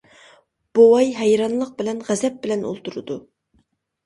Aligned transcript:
بوۋاي 0.79 1.11
ھەيرانلىق 1.17 1.75
بىلەن 1.83 2.01
غەزەپ 2.09 2.41
بىلەن 2.47 2.65
ئولتۇرىدۇ. 2.71 3.21